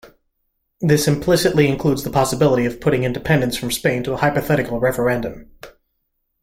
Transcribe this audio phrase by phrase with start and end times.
[0.79, 5.51] This implicitly includes the possibility of putting independence from Spain to a hypothetical referendum.